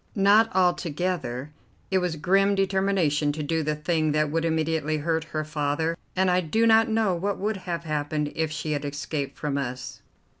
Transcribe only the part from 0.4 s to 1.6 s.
altogether.